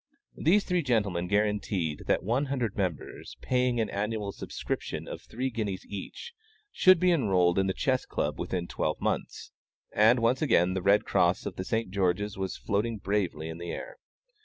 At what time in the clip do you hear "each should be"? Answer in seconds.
5.85-7.11